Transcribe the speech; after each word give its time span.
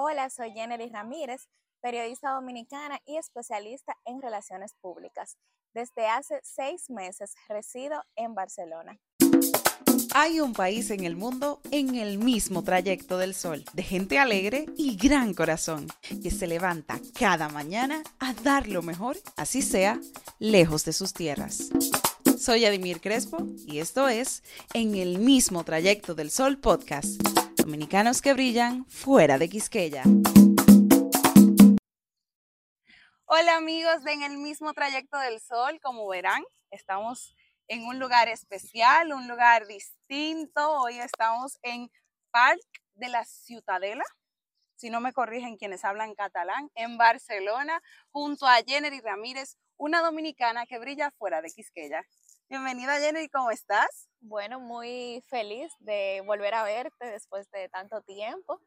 Hola, 0.00 0.30
soy 0.30 0.52
Jenny 0.52 0.88
Ramírez, 0.90 1.48
periodista 1.80 2.30
dominicana 2.30 3.00
y 3.04 3.16
especialista 3.16 3.96
en 4.04 4.22
relaciones 4.22 4.76
públicas. 4.80 5.36
Desde 5.74 6.06
hace 6.06 6.38
seis 6.44 6.88
meses 6.88 7.34
resido 7.48 8.04
en 8.14 8.32
Barcelona. 8.32 9.00
Hay 10.14 10.38
un 10.38 10.52
país 10.52 10.92
en 10.92 11.02
el 11.02 11.16
mundo 11.16 11.60
en 11.72 11.96
el 11.96 12.18
mismo 12.18 12.62
trayecto 12.62 13.18
del 13.18 13.34
sol, 13.34 13.64
de 13.72 13.82
gente 13.82 14.20
alegre 14.20 14.66
y 14.76 14.96
gran 14.96 15.34
corazón, 15.34 15.88
que 16.22 16.30
se 16.30 16.46
levanta 16.46 17.00
cada 17.18 17.48
mañana 17.48 18.04
a 18.20 18.34
dar 18.34 18.68
lo 18.68 18.82
mejor, 18.82 19.16
así 19.36 19.62
sea, 19.62 19.98
lejos 20.38 20.84
de 20.84 20.92
sus 20.92 21.12
tierras. 21.12 21.70
Soy 22.38 22.64
Adimir 22.64 23.00
Crespo 23.00 23.38
y 23.66 23.80
esto 23.80 24.06
es 24.06 24.44
En 24.74 24.94
el 24.94 25.18
mismo 25.18 25.64
trayecto 25.64 26.14
del 26.14 26.30
sol 26.30 26.58
podcast, 26.58 27.20
dominicanos 27.68 28.22
que 28.22 28.32
brillan 28.32 28.86
fuera 28.86 29.36
de 29.36 29.46
Quisqueya. 29.50 30.02
Hola 33.26 33.56
amigos 33.56 34.02
de 34.04 34.14
En 34.14 34.22
el 34.22 34.38
mismo 34.38 34.72
trayecto 34.72 35.18
del 35.18 35.38
sol, 35.38 35.78
como 35.82 36.08
verán, 36.08 36.42
estamos 36.70 37.36
en 37.66 37.84
un 37.84 37.98
lugar 37.98 38.28
especial, 38.28 39.12
un 39.12 39.28
lugar 39.28 39.66
distinto. 39.66 40.80
Hoy 40.80 40.98
estamos 40.98 41.58
en 41.60 41.90
Parc 42.30 42.62
de 42.94 43.10
la 43.10 43.26
Ciutadela, 43.26 44.04
si 44.76 44.88
no 44.88 45.02
me 45.02 45.12
corrigen 45.12 45.58
quienes 45.58 45.84
hablan 45.84 46.14
catalán, 46.14 46.70
en 46.74 46.96
Barcelona, 46.96 47.82
junto 48.10 48.46
a 48.46 48.62
Jenny 48.66 48.98
Ramírez, 49.00 49.58
una 49.76 50.00
dominicana 50.00 50.64
que 50.64 50.78
brilla 50.78 51.10
fuera 51.18 51.42
de 51.42 51.50
Quisqueya. 51.50 52.02
Bienvenida 52.50 52.98
Jenny, 52.98 53.28
¿cómo 53.28 53.50
estás? 53.50 54.08
Bueno, 54.20 54.58
muy 54.58 55.22
feliz 55.28 55.70
de 55.80 56.22
volver 56.24 56.54
a 56.54 56.64
verte 56.64 57.04
después 57.04 57.50
de 57.50 57.68
tanto 57.68 58.00
tiempo 58.00 58.62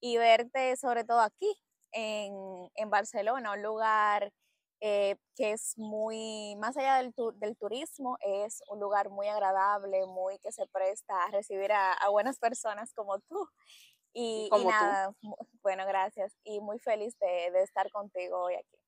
y 0.00 0.16
verte 0.16 0.74
sobre 0.78 1.04
todo 1.04 1.20
aquí 1.20 1.54
en, 1.92 2.32
en 2.74 2.88
Barcelona, 2.88 3.52
un 3.52 3.62
lugar 3.62 4.32
eh, 4.80 5.16
que 5.36 5.52
es 5.52 5.76
muy, 5.76 6.56
más 6.56 6.78
allá 6.78 7.02
del, 7.02 7.12
del, 7.34 7.54
turismo, 7.58 8.16
es 8.22 8.62
un 8.70 8.80
lugar 8.80 9.10
muy 9.10 9.28
agradable, 9.28 10.06
muy 10.06 10.38
que 10.38 10.50
se 10.50 10.66
presta 10.66 11.24
a 11.24 11.30
recibir 11.30 11.70
a, 11.70 12.08
buenas 12.10 12.38
personas 12.38 12.94
como 12.94 13.18
tú. 13.20 13.46
Y, 14.14 14.48
nada, 14.64 15.12
bueno, 15.62 15.84
gracias. 15.86 16.34
Y 16.44 16.60
muy 16.60 16.78
feliz 16.78 17.18
de, 17.18 17.50
de 17.50 17.62
estar 17.62 17.90
contigo 17.90 18.44
hoy 18.44 18.54
aquí. 18.54 18.78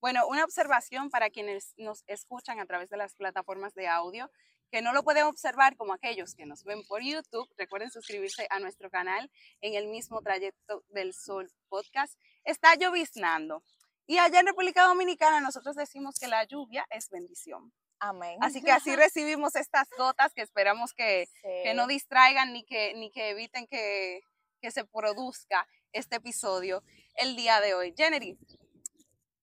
Bueno, 0.00 0.26
una 0.28 0.44
observación 0.44 1.10
para 1.10 1.28
quienes 1.28 1.74
nos 1.76 2.04
escuchan 2.06 2.58
a 2.58 2.66
través 2.66 2.88
de 2.88 2.96
las 2.96 3.14
plataformas 3.14 3.74
de 3.74 3.86
audio, 3.86 4.30
que 4.70 4.80
no 4.80 4.92
lo 4.92 5.02
pueden 5.02 5.24
observar 5.24 5.76
como 5.76 5.92
aquellos 5.92 6.34
que 6.34 6.46
nos 6.46 6.64
ven 6.64 6.82
por 6.86 7.02
YouTube. 7.02 7.48
Recuerden 7.58 7.90
suscribirse 7.90 8.46
a 8.50 8.60
nuestro 8.60 8.88
canal 8.90 9.30
en 9.60 9.74
el 9.74 9.88
mismo 9.88 10.22
trayecto 10.22 10.84
del 10.88 11.12
Sol 11.12 11.50
Podcast. 11.68 12.18
Está 12.44 12.76
lloviznando. 12.76 13.62
Y 14.06 14.18
allá 14.18 14.40
en 14.40 14.46
República 14.46 14.86
Dominicana 14.86 15.40
nosotros 15.40 15.76
decimos 15.76 16.18
que 16.18 16.28
la 16.28 16.44
lluvia 16.44 16.86
es 16.90 17.10
bendición. 17.10 17.72
Amén. 17.98 18.38
Así 18.40 18.62
que 18.62 18.72
así 18.72 18.96
recibimos 18.96 19.54
estas 19.54 19.88
gotas 19.98 20.32
que 20.32 20.42
esperamos 20.42 20.94
que, 20.94 21.28
que 21.42 21.74
no 21.74 21.86
distraigan 21.86 22.52
ni 22.54 22.64
que, 22.64 22.94
ni 22.94 23.10
que 23.10 23.30
eviten 23.30 23.66
que, 23.66 24.22
que, 24.62 24.70
se 24.70 24.84
produzca 24.84 25.68
este 25.92 26.16
episodio 26.16 26.82
el 27.16 27.36
día 27.36 27.60
de 27.60 27.74
hoy. 27.74 27.94
Jenny, 27.96 28.38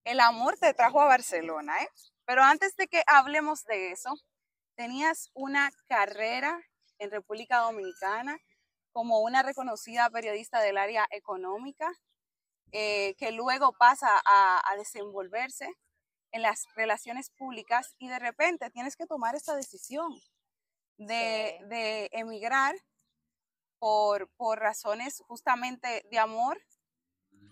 el 0.08 0.22
amor 0.22 0.58
te 0.58 0.74
trajo 0.74 1.02
a 1.02 1.06
Barcelona, 1.06 1.84
¿eh? 1.84 1.90
Pero 2.26 2.42
antes 2.42 2.76
de 2.78 2.88
que 2.88 3.04
hablemos 3.08 3.66
de 3.66 3.92
eso, 3.92 4.14
tenías 4.76 5.30
una 5.34 5.70
carrera 5.88 6.58
en 6.98 7.12
República 7.12 7.60
Dominicana 7.60 8.38
como 8.94 9.20
una 9.20 9.44
reconocida 9.44 10.10
periodista 10.10 10.62
del 10.62 10.78
área 10.78 11.06
económica 11.12 11.92
eh, 12.72 13.16
que 13.18 13.32
luego 13.32 13.74
pasa 13.74 14.08
a, 14.26 14.76
desenvolverse 14.78 15.70
en 16.32 16.42
las 16.42 16.66
relaciones 16.76 17.30
públicas 17.38 17.94
y 18.00 18.08
de 18.08 18.20
repente 18.20 18.70
tienes 18.72 18.96
que 18.96 19.08
tomar 19.08 19.36
esta 19.36 19.56
decisión 19.56 20.14
de, 20.98 22.10
emigrar 22.14 22.76
por, 23.80 24.30
por, 24.38 24.60
razones 24.60 25.22
justamente 25.28 26.06
de 26.10 26.20
amor, 26.20 26.62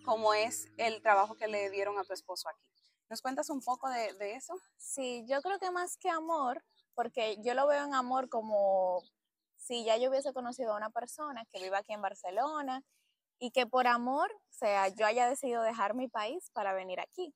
como 0.05 0.33
es 0.33 0.67
el 0.77 1.01
trabajo 1.01 1.35
que 1.35 1.47
le 1.47 1.69
dieron 1.69 1.97
a 1.97 2.03
tu 2.03 2.13
esposo 2.13 2.47
aquí. 2.49 2.63
¿Nos 3.09 3.21
cuentas 3.21 3.49
un 3.49 3.61
poco 3.61 3.89
de, 3.89 4.13
de 4.13 4.35
eso? 4.35 4.55
Sí, 4.77 5.25
yo 5.27 5.41
creo 5.41 5.59
que 5.59 5.71
más 5.71 5.97
que 5.97 6.09
amor, 6.09 6.63
porque 6.93 7.38
yo 7.43 7.53
lo 7.53 7.67
veo 7.67 7.83
en 7.83 7.93
amor 7.93 8.29
como 8.29 9.03
si 9.57 9.83
ya 9.83 9.97
yo 9.97 10.09
hubiese 10.09 10.33
conocido 10.33 10.73
a 10.73 10.77
una 10.77 10.89
persona 10.89 11.45
que 11.51 11.61
vive 11.61 11.77
aquí 11.77 11.93
en 11.93 12.01
Barcelona 12.01 12.83
y 13.39 13.51
que 13.51 13.66
por 13.66 13.88
amor, 13.88 14.31
o 14.31 14.53
sea, 14.53 14.88
yo 14.89 15.05
haya 15.05 15.27
decidido 15.27 15.61
dejar 15.61 15.93
mi 15.95 16.07
país 16.07 16.49
para 16.53 16.73
venir 16.73 16.99
aquí. 16.99 17.33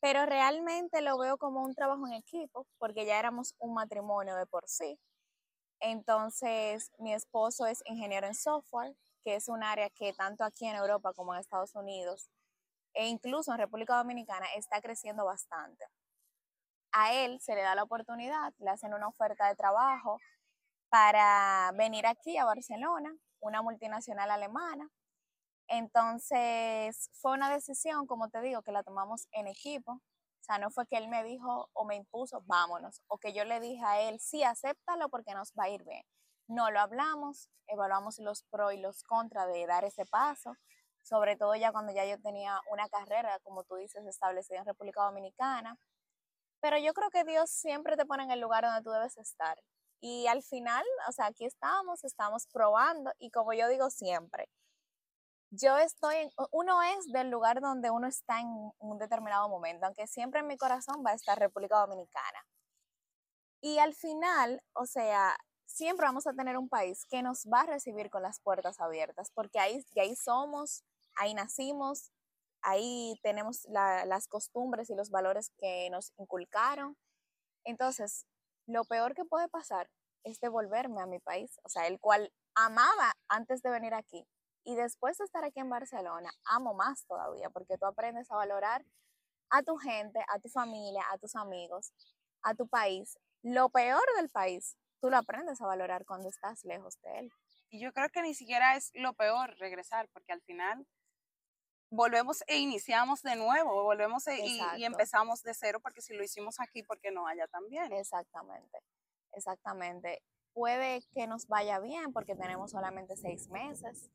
Pero 0.00 0.26
realmente 0.26 1.02
lo 1.02 1.18
veo 1.18 1.36
como 1.38 1.62
un 1.62 1.74
trabajo 1.74 2.06
en 2.06 2.14
equipo, 2.14 2.66
porque 2.78 3.04
ya 3.06 3.18
éramos 3.18 3.54
un 3.58 3.74
matrimonio 3.74 4.36
de 4.36 4.46
por 4.46 4.64
sí. 4.66 4.98
Entonces, 5.80 6.90
mi 6.98 7.12
esposo 7.12 7.66
es 7.66 7.82
ingeniero 7.86 8.26
en 8.26 8.34
software, 8.34 8.94
que 9.24 9.36
es 9.36 9.48
un 9.48 9.62
área 9.64 9.90
que 9.90 10.12
tanto 10.12 10.44
aquí 10.44 10.66
en 10.66 10.76
Europa 10.76 11.12
como 11.14 11.34
en 11.34 11.40
Estados 11.40 11.74
Unidos 11.74 12.28
e 12.94 13.08
incluso 13.08 13.52
en 13.52 13.58
República 13.58 13.96
Dominicana 13.96 14.46
está 14.56 14.80
creciendo 14.80 15.24
bastante. 15.24 15.86
A 16.92 17.12
él 17.14 17.40
se 17.40 17.54
le 17.54 17.62
da 17.62 17.74
la 17.74 17.82
oportunidad, 17.82 18.52
le 18.58 18.70
hacen 18.70 18.94
una 18.94 19.08
oferta 19.08 19.48
de 19.48 19.56
trabajo 19.56 20.18
para 20.90 21.72
venir 21.76 22.06
aquí 22.06 22.36
a 22.38 22.44
Barcelona, 22.44 23.12
una 23.40 23.62
multinacional 23.62 24.30
alemana, 24.30 24.88
entonces, 25.68 27.10
fue 27.14 27.32
una 27.32 27.50
decisión, 27.50 28.06
como 28.06 28.28
te 28.28 28.40
digo, 28.40 28.62
que 28.62 28.72
la 28.72 28.82
tomamos 28.82 29.28
en 29.32 29.46
equipo. 29.48 29.92
O 29.92 30.44
sea, 30.44 30.58
no 30.58 30.70
fue 30.70 30.86
que 30.86 30.96
él 30.98 31.08
me 31.08 31.24
dijo 31.24 31.70
o 31.72 31.84
me 31.86 31.96
impuso, 31.96 32.42
vámonos, 32.46 33.00
o 33.08 33.18
que 33.18 33.32
yo 33.32 33.44
le 33.44 33.60
dije 33.60 33.82
a 33.84 34.00
él, 34.02 34.20
sí, 34.20 34.42
acéptalo 34.42 35.08
porque 35.08 35.34
nos 35.34 35.52
va 35.58 35.64
a 35.64 35.68
ir 35.70 35.82
bien. 35.84 36.02
No 36.46 36.70
lo 36.70 36.80
hablamos, 36.80 37.48
evaluamos 37.66 38.18
los 38.18 38.42
pros 38.44 38.74
y 38.74 38.78
los 38.78 39.02
contras 39.04 39.48
de 39.52 39.66
dar 39.66 39.84
ese 39.84 40.04
paso, 40.06 40.54
sobre 41.02 41.36
todo 41.36 41.54
ya 41.54 41.72
cuando 41.72 41.92
ya 41.92 42.04
yo 42.04 42.20
tenía 42.20 42.60
una 42.70 42.88
carrera, 42.88 43.38
como 43.40 43.64
tú 43.64 43.76
dices, 43.76 44.06
establecida 44.06 44.58
en 44.58 44.66
República 44.66 45.04
Dominicana. 45.04 45.78
Pero 46.60 46.78
yo 46.78 46.94
creo 46.94 47.10
que 47.10 47.24
Dios 47.24 47.50
siempre 47.50 47.96
te 47.96 48.06
pone 48.06 48.24
en 48.24 48.30
el 48.30 48.40
lugar 48.40 48.64
donde 48.64 48.82
tú 48.82 48.90
debes 48.90 49.16
estar. 49.18 49.58
Y 50.00 50.26
al 50.26 50.42
final, 50.42 50.84
o 51.08 51.12
sea, 51.12 51.26
aquí 51.26 51.44
estamos, 51.46 52.04
estamos 52.04 52.46
probando 52.52 53.12
y 53.18 53.30
como 53.30 53.52
yo 53.54 53.68
digo 53.68 53.90
siempre, 53.90 54.48
yo 55.50 55.78
estoy, 55.78 56.16
en, 56.16 56.30
uno 56.50 56.82
es 56.82 57.06
del 57.12 57.30
lugar 57.30 57.60
donde 57.60 57.90
uno 57.90 58.06
está 58.08 58.40
en 58.40 58.48
un 58.78 58.98
determinado 58.98 59.48
momento, 59.48 59.86
aunque 59.86 60.06
siempre 60.06 60.40
en 60.40 60.46
mi 60.46 60.56
corazón 60.56 61.02
va 61.06 61.12
a 61.12 61.14
estar 61.14 61.38
República 61.38 61.78
Dominicana. 61.78 62.44
Y 63.60 63.78
al 63.78 63.94
final, 63.94 64.62
o 64.74 64.84
sea, 64.84 65.36
siempre 65.74 66.06
vamos 66.06 66.26
a 66.28 66.32
tener 66.32 66.56
un 66.56 66.68
país 66.68 67.04
que 67.10 67.20
nos 67.20 67.46
va 67.52 67.62
a 67.62 67.66
recibir 67.66 68.08
con 68.08 68.22
las 68.22 68.40
puertas 68.40 68.80
abiertas, 68.80 69.32
porque 69.34 69.58
ahí, 69.58 69.84
ahí 69.96 70.14
somos, 70.14 70.84
ahí 71.16 71.34
nacimos, 71.34 72.12
ahí 72.62 73.18
tenemos 73.22 73.64
las 73.66 74.28
costumbres 74.28 74.88
y 74.88 74.94
los 74.94 75.10
valores 75.10 75.50
que 75.58 75.90
nos 75.90 76.12
inculcaron. 76.16 76.96
Entonces, 77.64 78.24
lo 78.66 78.84
peor 78.84 79.14
que 79.14 79.24
puede 79.24 79.48
pasar 79.48 79.90
es 80.22 80.38
devolverme 80.38 81.02
a 81.02 81.06
mi 81.06 81.18
país, 81.18 81.58
o 81.64 81.68
sea, 81.68 81.88
el 81.88 81.98
cual 81.98 82.32
amaba 82.54 83.12
antes 83.28 83.60
de 83.60 83.70
venir 83.70 83.94
aquí, 83.94 84.26
y 84.62 84.76
después 84.76 85.18
de 85.18 85.24
estar 85.24 85.44
aquí 85.44 85.58
en 85.58 85.68
Barcelona, 85.68 86.30
amo 86.44 86.72
más 86.72 87.04
todavía, 87.06 87.50
porque 87.50 87.76
tú 87.78 87.84
aprendes 87.84 88.30
a 88.30 88.36
valorar 88.36 88.84
a 89.50 89.62
tu 89.62 89.76
gente, 89.76 90.24
a 90.28 90.38
tu 90.38 90.48
familia, 90.48 91.04
a 91.10 91.18
tus 91.18 91.34
amigos, 91.34 91.92
a 92.42 92.54
tu 92.54 92.68
país. 92.68 93.18
Lo 93.42 93.68
peor 93.68 94.04
del 94.16 94.30
país, 94.30 94.78
tú 95.04 95.10
lo 95.10 95.18
aprendes 95.18 95.60
a 95.60 95.66
valorar 95.66 96.06
cuando 96.06 96.30
estás 96.30 96.64
lejos 96.64 96.98
de 97.02 97.18
él. 97.18 97.32
Y 97.68 97.78
yo 97.78 97.92
creo 97.92 98.08
que 98.08 98.22
ni 98.22 98.32
siquiera 98.32 98.74
es 98.74 98.90
lo 98.94 99.12
peor 99.12 99.54
regresar, 99.58 100.08
porque 100.14 100.32
al 100.32 100.40
final 100.40 100.86
volvemos 101.90 102.42
e 102.46 102.56
iniciamos 102.56 103.20
de 103.20 103.36
nuevo, 103.36 103.82
volvemos 103.82 104.26
e, 104.28 104.38
y, 104.38 104.58
y, 104.78 104.84
empezamos 104.86 105.42
de 105.42 105.52
cero, 105.52 105.78
porque 105.82 106.00
si 106.00 106.14
lo 106.14 106.24
hicimos 106.24 106.58
aquí, 106.58 106.82
¿por 106.82 106.98
qué 107.00 107.10
no 107.10 107.26
allá 107.26 107.46
también? 107.48 107.92
Exactamente, 107.92 108.78
exactamente. 109.32 110.22
Puede 110.54 111.02
que 111.12 111.26
nos 111.26 111.48
vaya 111.48 111.80
bien 111.80 112.14
porque 112.14 112.34
tenemos 112.34 112.70
solamente 112.70 113.14
seis 113.18 113.50
meses, 113.50 114.08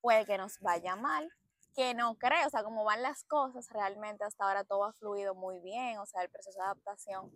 puede 0.00 0.24
que 0.24 0.38
nos 0.38 0.60
vaya 0.60 0.94
mal, 0.94 1.28
que 1.74 1.94
no 1.94 2.14
creo, 2.14 2.46
o 2.46 2.50
sea, 2.50 2.62
como 2.62 2.84
van 2.84 3.02
las 3.02 3.24
cosas, 3.24 3.68
realmente 3.70 4.22
hasta 4.22 4.44
ahora 4.44 4.62
todo 4.62 4.84
ha 4.84 4.92
fluido 4.92 5.34
muy 5.34 5.58
bien, 5.58 5.98
o 5.98 6.06
sea, 6.06 6.22
el 6.22 6.30
proceso 6.30 6.60
de 6.60 6.66
adaptación 6.66 7.32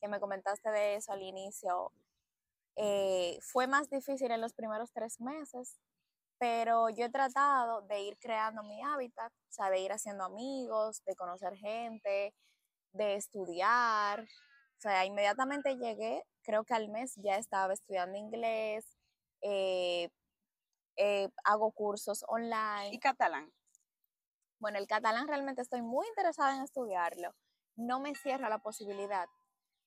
que 0.00 0.06
me 0.06 0.20
comentaste 0.20 0.70
de 0.70 0.94
eso 0.94 1.10
al 1.10 1.22
inicio, 1.22 1.92
eh, 2.76 3.38
fue 3.42 3.66
más 3.66 3.90
difícil 3.90 4.30
en 4.30 4.40
los 4.40 4.54
primeros 4.54 4.92
tres 4.92 5.20
meses, 5.20 5.78
pero 6.38 6.88
yo 6.90 7.06
he 7.06 7.10
tratado 7.10 7.82
de 7.82 8.00
ir 8.02 8.18
creando 8.18 8.62
mi 8.62 8.82
hábitat, 8.82 9.32
o 9.32 9.52
sea, 9.52 9.70
de 9.70 9.80
ir 9.80 9.92
haciendo 9.92 10.24
amigos, 10.24 11.02
de 11.04 11.14
conocer 11.14 11.56
gente, 11.56 12.34
de 12.92 13.14
estudiar, 13.16 14.22
o 14.22 14.80
sea, 14.80 15.04
inmediatamente 15.04 15.76
llegué, 15.76 16.24
creo 16.42 16.64
que 16.64 16.74
al 16.74 16.88
mes 16.88 17.14
ya 17.16 17.36
estaba 17.36 17.72
estudiando 17.72 18.18
inglés, 18.18 18.84
eh, 19.42 20.08
eh, 20.96 21.28
hago 21.44 21.70
cursos 21.72 22.24
online. 22.28 22.90
¿Y 22.92 22.98
catalán? 22.98 23.52
Bueno, 24.58 24.78
el 24.78 24.86
catalán 24.86 25.28
realmente 25.28 25.62
estoy 25.62 25.82
muy 25.82 26.06
interesada 26.08 26.56
en 26.56 26.62
estudiarlo. 26.62 27.32
No 27.76 28.00
me 28.00 28.14
cierra 28.14 28.48
la 28.48 28.58
posibilidad, 28.58 29.28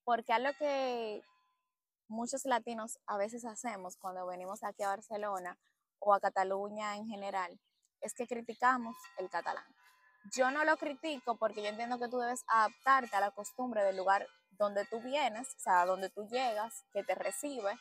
porque 0.06 0.34
algo 0.34 0.52
que 0.58 1.22
muchos 2.08 2.46
latinos 2.46 3.00
a 3.06 3.18
veces 3.18 3.46
hacemos 3.46 3.98
cuando 3.98 4.26
venimos 4.26 4.64
aquí 4.64 4.84
a 4.84 4.90
Barcelona 4.90 5.58
o 6.00 6.14
a 6.14 6.20
Cataluña 6.20 6.96
en 6.96 7.08
general, 7.08 7.60
es 8.02 8.14
que 8.14 8.28
criticamos 8.28 8.96
el 9.18 9.30
catalán. 9.30 9.66
Yo 10.34 10.50
no 10.52 10.64
lo 10.64 10.78
critico 10.78 11.38
porque 11.38 11.62
yo 11.62 11.70
entiendo 11.70 12.00
que 12.00 12.08
tú 12.08 12.18
debes 12.18 12.44
adaptarte 12.48 13.16
a 13.16 13.22
la 13.22 13.32
costumbre 13.32 13.84
del 13.84 13.98
lugar 13.98 14.28
donde 14.52 14.86
tú 14.86 15.00
vienes, 15.02 15.48
o 15.56 15.60
sea, 15.60 15.86
donde 15.86 16.10
tú 16.10 16.28
llegas, 16.28 16.84
que 16.94 17.04
te 17.04 17.16
recibe. 17.16 17.78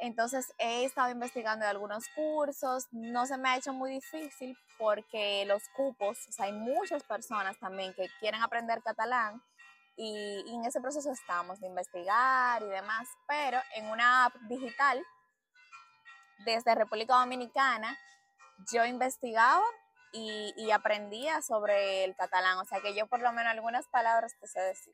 Entonces 0.00 0.52
he 0.58 0.84
estado 0.84 1.10
investigando 1.10 1.66
algunos 1.66 2.04
cursos, 2.14 2.86
no 2.92 3.26
se 3.26 3.36
me 3.36 3.48
ha 3.48 3.56
hecho 3.56 3.72
muy 3.72 3.90
difícil 3.92 4.56
porque 4.78 5.44
los 5.46 5.62
cupos, 5.76 6.18
hay 6.38 6.52
muchas 6.52 7.02
personas 7.02 7.58
también 7.58 7.92
que 7.94 8.08
quieren 8.20 8.42
aprender 8.42 8.80
catalán 8.82 9.42
y, 9.98 10.44
y 10.46 10.54
en 10.54 10.64
ese 10.64 10.80
proceso 10.80 11.10
estamos 11.10 11.60
de 11.60 11.66
investigar 11.66 12.62
y 12.62 12.66
demás, 12.66 13.06
pero 13.26 13.60
en 13.74 13.90
una 13.90 14.26
app 14.26 14.34
digital 14.48 15.04
desde 16.44 16.74
República 16.74 17.18
Dominicana 17.18 17.98
yo 18.72 18.84
investigaba 18.84 19.64
y, 20.12 20.70
aprendía 20.70 21.42
sobre 21.42 22.04
el 22.04 22.14
catalán, 22.16 22.58
o 22.58 22.64
sea 22.64 22.80
que 22.80 22.94
yo 22.94 23.06
por 23.06 23.20
lo 23.20 23.32
menos 23.32 23.52
algunas 23.52 23.86
palabras 23.88 24.32
te 24.40 24.46
sé 24.46 24.60
decir. 24.60 24.92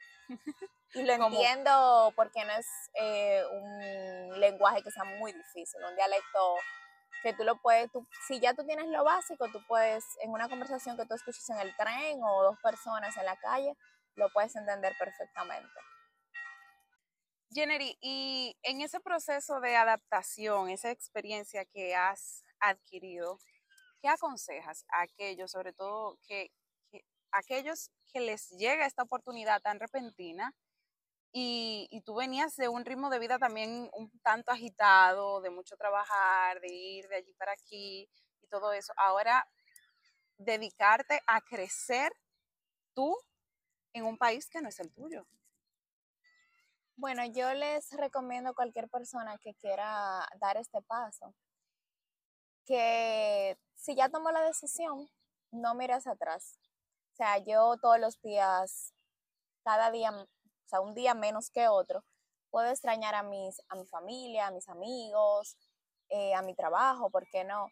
y 0.94 1.02
lo 1.02 1.12
entiendo 1.14 2.12
porque 2.16 2.44
no 2.44 2.52
es 2.52 2.66
eh, 2.94 3.42
un 3.50 4.40
lenguaje 4.40 4.82
que 4.82 4.90
sea 4.90 5.04
muy 5.04 5.32
difícil, 5.32 5.84
un 5.84 5.94
dialecto 5.94 6.56
que 7.22 7.32
tú 7.32 7.44
lo 7.44 7.60
puedes, 7.60 7.90
tú, 7.90 8.06
si 8.26 8.40
ya 8.40 8.54
tú 8.54 8.64
tienes 8.66 8.86
lo 8.88 9.04
básico, 9.04 9.48
tú 9.50 9.60
puedes, 9.66 10.04
en 10.20 10.30
una 10.30 10.48
conversación 10.48 10.96
que 10.96 11.06
tú 11.06 11.14
escuches 11.14 11.48
en 11.48 11.58
el 11.58 11.74
tren 11.76 12.20
o 12.22 12.42
dos 12.42 12.58
personas 12.62 13.16
en 13.16 13.24
la 13.24 13.36
calle, 13.36 13.76
lo 14.16 14.30
puedes 14.30 14.54
entender 14.56 14.94
perfectamente. 14.98 15.80
Jenny, 17.50 17.96
y 18.00 18.56
en 18.62 18.80
ese 18.80 18.98
proceso 19.00 19.60
de 19.60 19.76
adaptación, 19.76 20.70
esa 20.70 20.90
experiencia 20.90 21.64
que 21.64 21.94
has 21.94 22.44
adquirido, 22.58 23.38
¿qué 24.02 24.08
aconsejas 24.08 24.84
a 24.88 25.02
aquellos, 25.02 25.52
sobre 25.52 25.72
todo 25.72 26.18
que, 26.26 26.50
aquellos 27.30 27.90
que 28.12 28.20
les 28.20 28.50
llega 28.50 28.86
esta 28.86 29.04
oportunidad 29.04 29.60
tan 29.62 29.78
repentina 29.78 30.52
y, 31.32 31.88
y, 31.90 32.00
tú 32.02 32.14
venías 32.16 32.54
de 32.56 32.68
un 32.68 32.84
ritmo 32.84 33.10
de 33.10 33.18
vida 33.18 33.38
también 33.38 33.90
un 33.92 34.10
tanto 34.20 34.52
agitado, 34.52 35.40
de 35.40 35.50
mucho 35.50 35.76
trabajar, 35.76 36.60
de 36.60 36.72
ir 36.72 37.08
de 37.08 37.16
allí 37.16 37.34
para 37.34 37.52
aquí 37.52 38.08
y 38.40 38.46
todo 38.48 38.72
eso. 38.72 38.92
Ahora, 38.96 39.44
dedicarte 40.38 41.20
a 41.26 41.40
crecer 41.40 42.12
tú 42.94 43.16
en 43.94 44.04
un 44.04 44.18
país 44.18 44.50
que 44.50 44.60
no 44.60 44.68
es 44.68 44.78
el 44.80 44.92
tuyo. 44.92 45.26
Bueno, 46.96 47.24
yo 47.24 47.52
les 47.54 47.90
recomiendo 47.92 48.50
a 48.50 48.54
cualquier 48.54 48.88
persona 48.88 49.38
que 49.38 49.54
quiera 49.54 50.28
dar 50.38 50.58
este 50.58 50.82
paso 50.82 51.34
que 52.64 53.58
si 53.74 53.94
ya 53.94 54.08
tomó 54.08 54.30
la 54.30 54.42
decisión, 54.42 55.08
no 55.50 55.74
mires 55.74 56.06
atrás. 56.06 56.58
O 57.12 57.16
sea, 57.16 57.38
yo 57.38 57.76
todos 57.80 57.98
los 57.98 58.20
días, 58.22 58.92
cada 59.62 59.90
día, 59.90 60.10
o 60.10 60.68
sea, 60.68 60.80
un 60.80 60.94
día 60.94 61.14
menos 61.14 61.50
que 61.50 61.68
otro, 61.68 62.04
puedo 62.50 62.68
extrañar 62.70 63.14
a, 63.14 63.22
mis, 63.22 63.60
a 63.68 63.76
mi 63.76 63.86
familia, 63.86 64.46
a 64.46 64.50
mis 64.50 64.68
amigos, 64.68 65.56
eh, 66.08 66.34
a 66.34 66.42
mi 66.42 66.54
trabajo, 66.54 67.10
¿por 67.10 67.26
qué 67.28 67.44
no? 67.44 67.68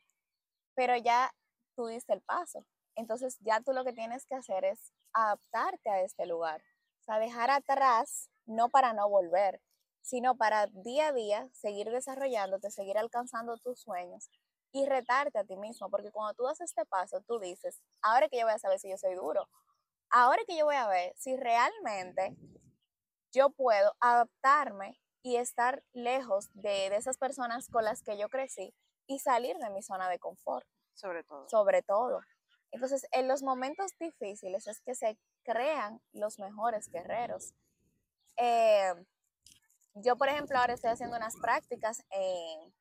Pero 0.75 0.97
ya 0.97 1.33
tú 1.75 1.87
diste 1.87 2.13
el 2.13 2.23
paso. 2.23 2.65
Entonces 2.95 3.39
ya 3.41 3.61
tú 3.61 3.73
lo 3.73 3.85
que 3.85 3.93
tienes 3.93 4.27
que 4.27 4.35
hacer 4.35 4.65
es 4.65 4.93
adaptarte 5.13 5.91
a 5.91 6.03
este 6.03 6.27
lugar. 6.27 6.63
O 7.01 7.05
sea, 7.05 7.19
dejar 7.19 7.51
atrás, 7.51 8.31
no 8.47 8.69
para 8.69 8.93
no 8.93 9.09
volver, 9.09 9.61
sino 10.03 10.37
para 10.37 10.67
día 10.67 11.09
a 11.09 11.13
día 11.13 11.49
seguir 11.53 11.91
desarrollándote, 11.91 12.71
seguir 12.71 12.99
alcanzando 12.99 13.57
tus 13.59 13.81
sueños 13.81 14.31
y 14.73 14.87
retarte 14.87 15.39
a 15.39 15.45
ti 15.45 15.57
mismo, 15.57 15.91
porque 15.91 16.11
cuando 16.11 16.35
tú 16.35 16.49
haces 16.49 16.71
este 16.71 16.87
paso, 16.87 17.21
tú 17.27 17.39
dices, 17.39 17.81
ahora 18.01 18.29
que 18.29 18.39
yo 18.39 18.47
voy 18.47 18.55
a 18.55 18.59
saber 18.59 18.79
si 18.79 18.91
yo 18.91 18.97
soy 18.97 19.15
duro, 19.15 19.49
ahora 20.11 20.43
que 20.47 20.57
yo 20.57 20.65
voy 20.65 20.77
a 20.77 20.89
ver 20.89 21.13
si 21.17 21.37
realmente 21.37 22.37
yo 23.33 23.51
puedo 23.51 23.95
adaptarme 24.01 24.99
y 25.23 25.37
estar 25.37 25.83
lejos 25.93 26.49
de, 26.55 26.91
de 26.91 26.97
esas 26.97 27.19
personas 27.19 27.69
con 27.69 27.85
las 27.85 28.03
que 28.03 28.19
yo 28.19 28.29
crecí 28.29 28.75
y 29.07 29.19
salir 29.19 29.57
de 29.59 29.71
mi 29.71 29.83
zona 29.83 30.09
de 30.09 30.19
confort. 30.19 30.67
Sobre 30.95 31.23
todo. 31.25 31.49
Sobre 31.49 31.83
todo. 31.83 32.21
Entonces, 32.73 33.07
en 33.13 33.29
los 33.29 33.43
momentos 33.43 33.93
difíciles 34.01 34.67
es 34.67 34.81
que 34.81 34.95
se 34.95 35.19
crean 35.45 36.01
los 36.13 36.39
mejores 36.39 36.89
guerreros. 36.91 37.55
Eh, 38.37 38.95
yo, 39.95 40.17
por 40.17 40.29
ejemplo, 40.29 40.59
ahora 40.59 40.73
estoy 40.73 40.91
haciendo 40.91 41.19
unas 41.19 41.37
prácticas 41.37 42.03
en, 42.11 42.73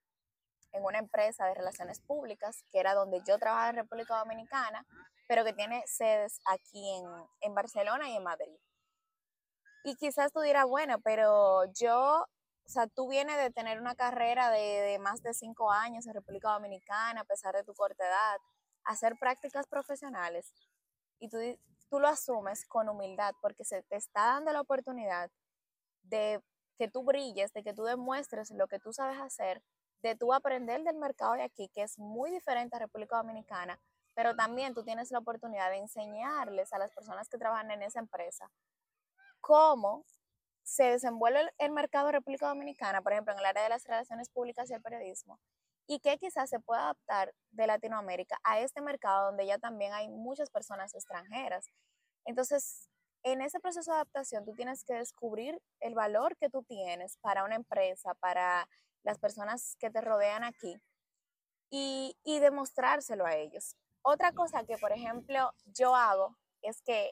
una 0.82 1.00
empresa 1.00 1.46
de 1.46 1.54
relaciones 1.54 2.00
públicas, 2.00 2.64
que 2.72 2.80
era 2.80 2.94
donde 2.94 3.22
yo 3.28 3.38
trabajaba 3.38 3.72
en 3.72 3.76
República 3.76 4.18
Dominicana, 4.18 4.86
pero 5.28 5.44
que 5.44 5.52
tiene 5.52 5.84
sedes 5.86 6.40
aquí 6.46 6.90
en, 6.96 7.06
en 7.42 7.54
Barcelona 7.54 8.10
y 8.10 8.16
en 8.16 8.24
Madrid. 8.24 8.58
Y 9.84 9.96
quizás 9.98 10.32
tú 10.32 10.40
dirás, 10.40 10.66
bueno, 10.66 11.02
pero 11.02 11.66
yo, 11.74 12.26
o 12.66 12.70
sea, 12.70 12.88
tú 12.88 13.10
vienes 13.10 13.36
de 13.36 13.52
tener 13.52 13.82
una 13.82 13.96
carrera 13.96 14.50
de, 14.50 14.60
de 14.60 15.00
más 15.00 15.22
de 15.22 15.34
cinco 15.34 15.70
años 15.70 16.08
en 16.08 16.14
República 16.14 16.54
Dominicana, 16.54 17.22
a 17.22 17.26
pesar 17.26 17.54
de 17.54 17.66
tu 17.66 17.74
corta 17.74 18.08
edad, 18.08 18.38
hacer 18.86 19.18
prácticas 19.18 19.68
profesionales, 19.68 20.54
y 21.20 21.30
tú, 21.30 21.38
tú 21.90 22.00
lo 22.00 22.08
asumes 22.08 22.66
con 22.68 22.90
humildad, 22.90 23.34
porque 23.42 23.64
se 23.64 23.84
te 23.84 23.96
está 23.96 24.26
dando 24.26 24.52
la 24.52 24.62
oportunidad 24.62 25.30
de 26.04 26.42
que 26.78 26.88
tú 26.88 27.04
brilles, 27.04 27.54
de 27.54 27.64
que 27.64 27.74
tú 27.74 27.84
demuestres 27.84 28.52
lo 28.52 28.68
que 28.68 28.80
tú 28.80 28.92
sabes 28.92 29.20
hacer 29.20 29.62
de 30.02 30.16
tú 30.16 30.34
aprender 30.34 30.84
del 30.84 30.98
mercado 30.98 31.34
de 31.34 31.44
aquí, 31.44 31.70
que 31.70 31.84
es 31.84 32.00
muy 32.00 32.32
diferente 32.32 32.76
a 32.76 32.80
República 32.80 33.18
Dominicana, 33.18 33.80
pero 34.14 34.36
también 34.36 34.74
tú 34.74 34.84
tienes 34.84 35.12
la 35.12 35.20
oportunidad 35.20 35.70
de 35.70 35.78
enseñarles 35.78 36.74
a 36.74 36.80
las 36.80 36.92
personas 36.92 37.30
que 37.30 37.38
trabajan 37.38 37.72
en 37.72 37.84
esa 37.84 38.00
empresa 38.00 38.52
cómo 39.40 40.06
se 40.64 40.84
desenvuelve 40.84 41.52
el 41.58 41.72
mercado 41.72 42.08
de 42.08 42.14
República 42.14 42.48
Dominicana, 42.48 43.02
por 43.02 43.12
ejemplo, 43.12 43.34
en 43.34 43.40
el 43.40 43.46
área 43.46 43.64
de 43.64 43.70
las 43.70 43.86
relaciones 43.86 44.30
públicas 44.30 44.70
y 44.70 44.74
el 44.74 44.82
periodismo, 44.82 45.40
y 45.92 46.00
que 46.00 46.18
quizás 46.18 46.50
se 46.50 46.62
pueda 46.62 46.84
adaptar 46.84 47.34
de 47.50 47.68
Latinoamérica 47.68 48.40
a 48.46 48.62
este 48.62 48.82
mercado 48.82 49.26
donde 49.26 49.46
ya 49.46 49.58
también 49.58 49.92
hay 49.92 50.08
muchas 50.08 50.50
personas 50.50 50.96
extranjeras. 50.96 51.68
Entonces, 52.24 52.88
en 53.24 53.42
ese 53.42 53.60
proceso 53.60 53.92
de 53.92 53.96
adaptación, 53.98 54.46
tú 54.46 54.54
tienes 54.54 54.86
que 54.86 54.94
descubrir 54.94 55.62
el 55.82 55.94
valor 55.94 56.38
que 56.38 56.50
tú 56.50 56.64
tienes 56.64 57.18
para 57.18 57.44
una 57.44 57.56
empresa, 57.56 58.14
para 58.22 58.70
las 59.04 59.20
personas 59.20 59.76
que 59.82 59.90
te 59.90 60.00
rodean 60.00 60.46
aquí 60.46 60.82
y, 61.70 62.16
y 62.24 62.40
demostrárselo 62.40 63.26
a 63.26 63.36
ellos. 63.36 63.76
Otra 64.02 64.32
cosa 64.32 64.64
que, 64.64 64.78
por 64.78 64.94
ejemplo, 64.94 65.52
yo 65.66 65.94
hago 65.94 66.38
es 66.62 66.82
que 66.84 67.12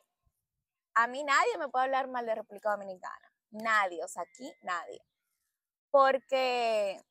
a 0.93 1.07
mí 1.07 1.21
nadie 1.25 1.57
me 1.57 1.67
puede 1.67 1.83
hablar 1.83 2.07
mal 2.07 2.25
de 2.25 2.35
República 2.35 2.71
Dominicana. 2.71 3.33
Nadie, 3.51 4.01
o 4.05 4.07
sea, 4.07 4.23
aquí 4.23 4.53
nadie. 4.63 5.01
Porque 5.91 7.01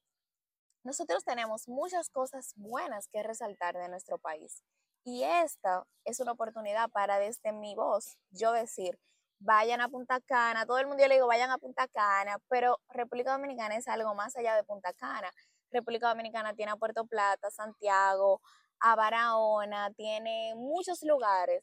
nosotros 0.89 1.23
tenemos 1.23 1.69
muchas 1.69 2.09
cosas 2.09 2.55
buenas 2.57 3.09
que 3.09 3.23
resaltar 3.23 3.77
de 3.77 3.91
nuestro 3.91 4.17
país. 4.17 4.65
Y 5.05 5.23
esta 5.23 5.85
es 6.07 6.19
una 6.19 6.33
oportunidad 6.33 6.89
para 6.89 7.19
desde 7.19 7.53
mi 7.53 7.75
voz 7.75 8.17
yo 8.31 8.53
decir, 8.53 8.99
vayan 9.39 9.83
a 9.83 9.91
Punta 9.91 10.19
Cana, 10.23 10.65
todo 10.65 10.79
el 10.79 10.87
mundo 10.87 11.03
yo 11.03 11.09
le 11.09 11.17
digo, 11.17 11.27
vayan 11.27 11.51
a 11.51 11.59
Punta 11.59 11.89
Cana, 11.89 12.39
pero 12.49 12.81
República 12.89 13.33
Dominicana 13.33 13.77
es 13.77 13.87
algo 13.87 14.15
más 14.15 14.35
allá 14.37 14.57
de 14.57 14.65
Punta 14.65 14.95
Cana. 14.95 15.31
República 15.71 16.09
Dominicana 16.09 16.55
tiene 16.55 16.73
a 16.73 16.77
Puerto 16.77 17.05
Plata, 17.05 17.51
Santiago, 17.51 18.41
a 18.81 18.97
Barahona, 18.97 19.93
tiene 19.93 20.55
muchos 20.57 21.03
lugares 21.03 21.63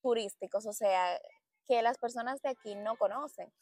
turísticos, 0.00 0.64
o 0.64 0.72
sea, 0.72 1.20
que 1.66 1.82
las 1.82 1.98
personas 1.98 2.40
de 2.40 2.48
aquí 2.48 2.76
no 2.76 2.96
conocen 2.96 3.52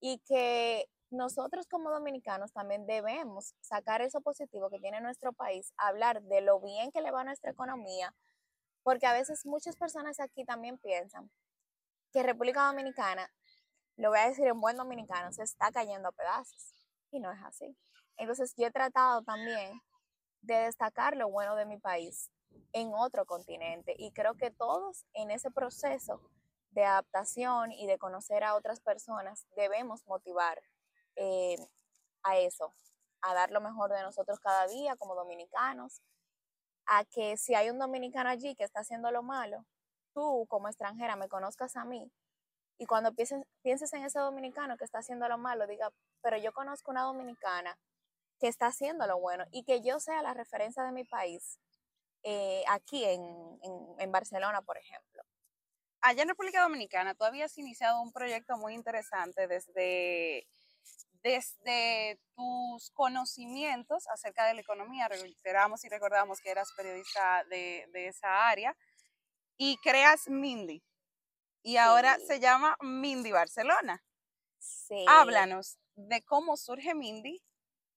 y 0.00 0.18
que 0.18 0.88
nosotros 1.16 1.66
como 1.66 1.90
dominicanos 1.90 2.52
también 2.52 2.86
debemos 2.86 3.54
sacar 3.60 4.02
eso 4.02 4.20
positivo 4.20 4.70
que 4.70 4.78
tiene 4.78 5.00
nuestro 5.00 5.32
país, 5.32 5.72
hablar 5.76 6.22
de 6.22 6.40
lo 6.40 6.60
bien 6.60 6.92
que 6.92 7.00
le 7.00 7.10
va 7.10 7.22
a 7.22 7.24
nuestra 7.24 7.50
economía, 7.50 8.14
porque 8.82 9.06
a 9.06 9.12
veces 9.12 9.44
muchas 9.46 9.76
personas 9.76 10.20
aquí 10.20 10.44
también 10.44 10.78
piensan 10.78 11.30
que 12.12 12.22
República 12.22 12.66
Dominicana, 12.66 13.30
lo 13.96 14.10
voy 14.10 14.18
a 14.18 14.28
decir 14.28 14.46
en 14.46 14.60
buen 14.60 14.76
dominicano, 14.76 15.32
se 15.32 15.42
está 15.42 15.72
cayendo 15.72 16.08
a 16.08 16.12
pedazos. 16.12 16.72
Y 17.10 17.20
no 17.20 17.32
es 17.32 17.42
así. 17.42 17.76
Entonces 18.16 18.54
yo 18.56 18.66
he 18.66 18.70
tratado 18.70 19.22
también 19.22 19.80
de 20.42 20.54
destacar 20.54 21.16
lo 21.16 21.28
bueno 21.28 21.56
de 21.56 21.66
mi 21.66 21.78
país 21.78 22.30
en 22.72 22.92
otro 22.94 23.26
continente. 23.26 23.94
Y 23.98 24.12
creo 24.12 24.34
que 24.34 24.50
todos 24.50 25.04
en 25.14 25.30
ese 25.30 25.50
proceso 25.50 26.20
de 26.70 26.84
adaptación 26.84 27.72
y 27.72 27.86
de 27.86 27.98
conocer 27.98 28.44
a 28.44 28.54
otras 28.54 28.80
personas 28.80 29.46
debemos 29.56 30.06
motivar 30.06 30.62
eh, 31.16 31.56
a 32.22 32.38
eso, 32.38 32.74
a 33.22 33.34
dar 33.34 33.50
lo 33.50 33.60
mejor 33.60 33.90
de 33.92 34.02
nosotros 34.02 34.40
cada 34.40 34.66
día 34.68 34.96
como 34.96 35.14
dominicanos, 35.14 36.02
a 36.86 37.04
que 37.04 37.36
si 37.36 37.54
hay 37.54 37.70
un 37.70 37.78
dominicano 37.78 38.30
allí 38.30 38.54
que 38.54 38.64
está 38.64 38.80
haciendo 38.80 39.10
lo 39.10 39.22
malo, 39.22 39.64
tú 40.14 40.46
como 40.48 40.68
extranjera 40.68 41.16
me 41.16 41.28
conozcas 41.28 41.76
a 41.76 41.84
mí 41.84 42.10
y 42.78 42.86
cuando 42.86 43.12
pienses, 43.14 43.42
pienses 43.62 43.92
en 43.94 44.04
ese 44.04 44.18
dominicano 44.18 44.76
que 44.76 44.84
está 44.84 44.98
haciendo 44.98 45.28
lo 45.28 45.38
malo, 45.38 45.66
diga, 45.66 45.90
pero 46.22 46.36
yo 46.36 46.52
conozco 46.52 46.90
una 46.90 47.02
dominicana 47.02 47.78
que 48.38 48.48
está 48.48 48.66
haciendo 48.66 49.06
lo 49.06 49.18
bueno 49.18 49.44
y 49.50 49.64
que 49.64 49.80
yo 49.80 49.98
sea 49.98 50.22
la 50.22 50.34
referencia 50.34 50.82
de 50.82 50.92
mi 50.92 51.04
país 51.04 51.58
eh, 52.22 52.64
aquí 52.68 53.04
en, 53.04 53.58
en, 53.98 54.12
Barcelona, 54.12 54.60
por 54.60 54.76
ejemplo. 54.76 55.22
Allá 56.02 56.22
en 56.22 56.28
República 56.28 56.60
Dominicana, 56.62 57.14
tú 57.14 57.24
habías 57.24 57.56
iniciado 57.56 58.02
un 58.02 58.12
proyecto 58.12 58.56
muy 58.58 58.74
interesante 58.74 59.46
desde, 59.46 60.46
desde 61.26 62.20
tus 62.36 62.90
conocimientos 62.92 64.06
acerca 64.08 64.46
de 64.46 64.54
la 64.54 64.60
economía. 64.60 65.08
Reiteramos 65.08 65.84
y 65.84 65.88
recordamos 65.88 66.40
que 66.40 66.50
eras 66.50 66.72
periodista 66.76 67.42
de, 67.50 67.84
de 67.92 68.06
esa 68.06 68.48
área 68.48 68.76
y 69.56 69.76
creas 69.78 70.28
Mindy. 70.28 70.84
Y 71.62 71.78
ahora 71.78 72.16
se 72.20 72.38
llama 72.38 72.76
Mindy 72.80 73.32
Barcelona. 73.32 74.04
Sí. 74.60 75.04
Háblanos 75.08 75.80
de 75.96 76.22
cómo 76.22 76.56
surge 76.56 76.94
Mindy 76.94 77.42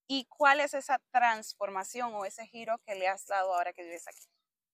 y 0.08 0.26
cuál 0.26 0.60
es 0.60 0.74
esa 0.74 1.00
transformación 1.12 2.16
o 2.16 2.26
ese 2.26 2.48
giro 2.48 2.80
que 2.80 2.96
le 2.96 3.08
has 3.08 3.28
dado 3.28 3.54
ahora 3.54 3.74
que 3.74 3.84
vives 3.84 4.08
aquí. 4.08 4.28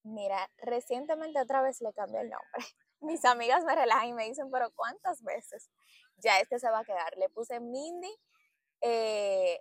Mira, 0.04 0.50
recientemente 0.60 1.42
otra 1.42 1.62
vez 1.62 1.82
le 1.82 1.92
cambié 1.92 2.22
el 2.22 2.30
nombre. 2.30 2.54
Mis 3.02 3.26
amigas 3.26 3.66
me 3.66 3.76
relajan 3.76 4.08
y 4.08 4.14
me 4.14 4.30
dicen, 4.30 4.50
pero 4.50 4.72
¿cuántas 4.72 5.22
veces? 5.24 5.70
Ya 6.16 6.40
este 6.40 6.58
se 6.58 6.70
va 6.70 6.80
a 6.80 6.86
quedar. 6.86 7.18
Le 7.18 7.28
puse 7.28 7.60
Mindy 7.60 8.16
eh, 8.88 9.60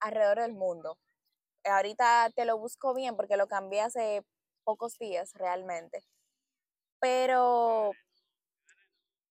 alrededor 0.00 0.40
del 0.40 0.52
mundo. 0.52 0.98
Ahorita 1.64 2.28
te 2.34 2.44
lo 2.44 2.58
busco 2.58 2.92
bien 2.92 3.16
porque 3.16 3.36
lo 3.36 3.46
cambié 3.46 3.82
hace 3.82 4.24
pocos 4.64 4.98
días 4.98 5.32
realmente. 5.34 6.04
Pero 7.00 7.92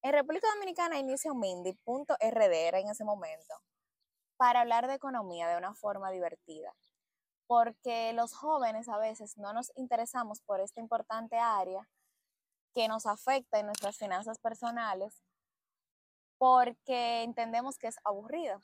en 0.01 0.13
República 0.13 0.47
Dominicana 0.53 0.97
inicia 0.97 1.33
Mindy.rd, 1.33 2.53
era 2.53 2.79
en 2.79 2.89
ese 2.89 3.03
momento, 3.03 3.53
para 4.37 4.61
hablar 4.61 4.87
de 4.87 4.93
economía 4.93 5.49
de 5.49 5.57
una 5.57 5.75
forma 5.75 6.09
divertida. 6.09 6.73
Porque 7.45 8.13
los 8.13 8.33
jóvenes 8.33 8.87
a 8.87 8.97
veces 8.97 9.37
no 9.37 9.51
nos 9.51 9.73
interesamos 9.75 10.41
por 10.41 10.61
esta 10.61 10.79
importante 10.79 11.37
área 11.37 11.89
que 12.73 12.87
nos 12.87 13.05
afecta 13.05 13.59
en 13.59 13.65
nuestras 13.65 13.97
finanzas 13.97 14.39
personales 14.39 15.21
porque 16.37 17.23
entendemos 17.23 17.77
que 17.77 17.87
es 17.87 17.97
aburrida. 18.05 18.61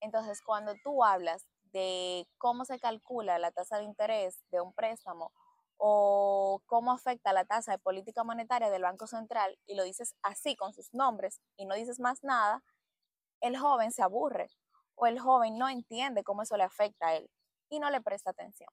Entonces, 0.00 0.40
cuando 0.42 0.74
tú 0.82 1.04
hablas 1.04 1.46
de 1.72 2.26
cómo 2.38 2.64
se 2.64 2.78
calcula 2.78 3.38
la 3.38 3.50
tasa 3.50 3.78
de 3.78 3.84
interés 3.84 4.44
de 4.50 4.60
un 4.60 4.72
préstamo 4.72 5.32
o 5.76 6.62
cómo 6.66 6.92
afecta 6.92 7.32
la 7.32 7.44
tasa 7.44 7.72
de 7.72 7.78
política 7.78 8.22
monetaria 8.24 8.70
del 8.70 8.82
Banco 8.82 9.06
Central 9.06 9.58
y 9.66 9.74
lo 9.74 9.82
dices 9.82 10.14
así 10.22 10.56
con 10.56 10.72
sus 10.72 10.94
nombres 10.94 11.40
y 11.56 11.66
no 11.66 11.74
dices 11.74 11.98
más 12.00 12.22
nada, 12.22 12.62
el 13.40 13.58
joven 13.58 13.92
se 13.92 14.02
aburre 14.02 14.48
o 14.94 15.06
el 15.06 15.18
joven 15.18 15.58
no 15.58 15.68
entiende 15.68 16.22
cómo 16.22 16.42
eso 16.42 16.56
le 16.56 16.64
afecta 16.64 17.08
a 17.08 17.16
él 17.16 17.28
y 17.68 17.80
no 17.80 17.90
le 17.90 18.00
presta 18.00 18.30
atención. 18.30 18.70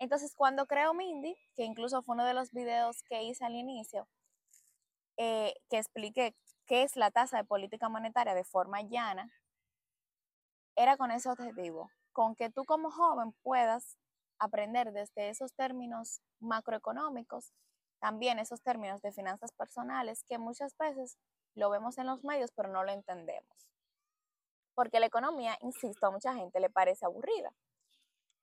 Entonces, 0.00 0.34
cuando 0.34 0.66
creo 0.66 0.94
Mindy, 0.94 1.36
que 1.54 1.64
incluso 1.64 2.02
fue 2.02 2.14
uno 2.14 2.24
de 2.24 2.34
los 2.34 2.50
videos 2.52 3.02
que 3.02 3.22
hice 3.22 3.44
al 3.44 3.54
inicio, 3.54 4.08
eh, 5.16 5.54
que 5.68 5.78
expliqué 5.78 6.34
qué 6.66 6.82
es 6.82 6.96
la 6.96 7.10
tasa 7.10 7.36
de 7.36 7.44
política 7.44 7.88
monetaria 7.88 8.34
de 8.34 8.44
forma 8.44 8.80
llana, 8.82 9.30
era 10.76 10.96
con 10.96 11.10
ese 11.10 11.28
objetivo, 11.28 11.90
con 12.12 12.34
que 12.34 12.50
tú 12.50 12.64
como 12.64 12.90
joven 12.90 13.32
puedas 13.42 13.96
aprender 14.38 14.92
desde 14.92 15.28
esos 15.28 15.54
términos 15.54 16.20
macroeconómicos, 16.40 17.52
también 18.00 18.38
esos 18.38 18.62
términos 18.62 19.02
de 19.02 19.12
finanzas 19.12 19.52
personales 19.52 20.24
que 20.24 20.38
muchas 20.38 20.76
veces 20.78 21.18
lo 21.54 21.68
vemos 21.70 21.98
en 21.98 22.06
los 22.06 22.24
medios 22.24 22.50
pero 22.52 22.68
no 22.68 22.82
lo 22.84 22.92
entendemos. 22.92 23.68
Porque 24.74 25.00
la 25.00 25.06
economía, 25.06 25.58
insisto, 25.60 26.06
a 26.06 26.10
mucha 26.10 26.34
gente 26.34 26.58
le 26.60 26.70
parece 26.70 27.04
aburrida. 27.04 27.52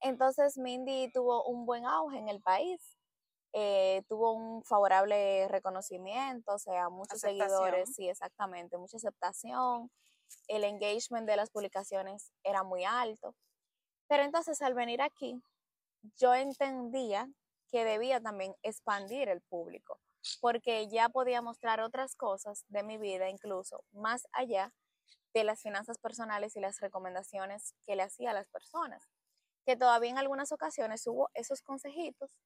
Entonces 0.02 0.58
Mindy 0.58 1.12
tuvo 1.12 1.44
un 1.46 1.66
buen 1.66 1.86
auge 1.86 2.20
en 2.20 2.30
el 2.30 2.40
país, 2.42 2.80
eh, 3.54 4.04
tuvo 4.08 4.34
un 4.34 4.64
favorable 4.64 5.48
reconocimiento, 5.48 6.54
o 6.54 6.60
sea, 6.60 6.90
muchos 6.90 7.20
seguidores, 7.20 7.96
sí, 7.96 8.08
exactamente, 8.08 8.78
mucha 8.78 8.98
aceptación, 8.98 9.90
el 10.48 10.64
engagement 10.64 11.28
de 11.28 11.36
las 11.36 11.50
publicaciones 11.50 12.32
era 12.44 12.64
muy 12.64 12.86
alto. 12.86 13.36
Pero 14.08 14.24
entonces 14.24 14.62
al 14.62 14.74
venir 14.74 15.02
aquí, 15.02 15.42
yo 16.18 16.34
entendía 16.34 17.28
que 17.70 17.84
debía 17.84 18.22
también 18.22 18.56
expandir 18.64 19.30
el 19.30 19.42
público, 19.42 20.00
porque 20.40 20.88
ya 20.88 21.10
podía 21.10 21.42
mostrar 21.42 21.82
otras 21.82 22.16
cosas 22.16 22.64
de 22.70 22.84
mi 22.84 22.98
vida, 22.98 23.30
incluso 23.30 23.84
más 23.92 24.28
allá 24.32 24.74
de 25.34 25.44
las 25.44 25.62
finanzas 25.62 25.98
personales 25.98 26.56
y 26.56 26.60
las 26.60 26.80
recomendaciones 26.80 27.76
que 27.86 27.96
le 27.96 28.04
hacía 28.04 28.32
a 28.32 28.34
las 28.34 28.48
personas. 28.48 29.04
Que 29.66 29.76
todavía 29.76 30.10
en 30.10 30.18
algunas 30.18 30.52
ocasiones 30.52 31.06
hubo 31.08 31.30
esos 31.34 31.62
consejitos, 31.62 32.40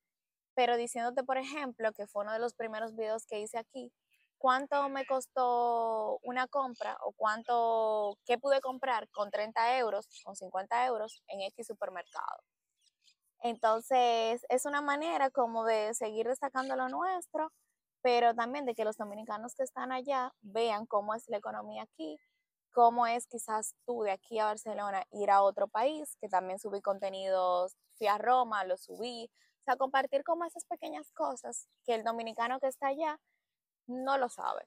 pero 0.56 0.76
diciéndote, 0.76 1.24
por 1.24 1.38
ejemplo, 1.38 1.94
que 1.94 2.08
fue 2.08 2.24
uno 2.24 2.34
de 2.34 2.40
los 2.40 2.56
primeros 2.56 2.96
videos 2.96 3.26
que 3.26 3.40
hice 3.40 3.58
aquí, 3.58 3.94
cuánto 4.42 4.90
me 4.90 5.06
costó 5.06 6.18
una 6.24 6.48
compra 6.48 6.98
o 7.06 7.14
cuánto, 7.16 8.18
qué 8.26 8.40
pude 8.40 8.60
comprar 8.60 9.08
con 9.12 9.30
30 9.30 9.78
euros, 9.78 10.08
con 10.24 10.36
50 10.36 10.88
euros 10.88 11.22
en 11.28 11.42
X 11.42 11.68
supermercado. 11.68 12.42
Entonces, 13.44 14.44
es 14.50 14.66
una 14.66 14.82
manera 14.82 15.30
como 15.30 15.64
de 15.64 15.94
seguir 15.94 16.28
destacando 16.28 16.76
lo 16.76 16.90
nuestro, 16.90 17.52
pero 18.02 18.34
también 18.34 18.66
de 18.66 18.74
que 18.74 18.84
los 18.84 18.98
dominicanos 18.98 19.54
que 19.54 19.64
están 19.64 19.92
allá 19.92 20.34
vean 20.42 20.88
cómo 20.88 21.14
es 21.14 21.24
la 21.28 21.38
economía 21.38 21.84
aquí, 21.84 22.18
cómo 22.72 23.06
es 23.06 23.28
quizás 23.28 23.76
tú 23.86 24.02
de 24.02 24.12
aquí 24.12 24.40
a 24.40 24.46
Barcelona 24.46 25.04
ir 25.12 25.30
a 25.30 25.44
otro 25.44 25.68
país, 25.68 26.18
que 26.20 26.30
también 26.30 26.58
subí 26.58 26.82
contenidos, 26.82 27.78
fui 27.94 28.08
a 28.08 28.18
Roma, 28.18 28.64
lo 28.64 28.76
subí, 28.78 29.30
o 29.60 29.64
sea, 29.66 29.76
compartir 29.76 30.24
como 30.24 30.46
esas 30.46 30.66
pequeñas 30.66 31.12
cosas 31.12 31.68
que 31.86 31.94
el 31.94 32.04
dominicano 32.04 32.60
que 32.60 32.68
está 32.68 32.88
allá 32.88 33.20
no 33.88 34.18
lo 34.18 34.30
sabe. 34.30 34.66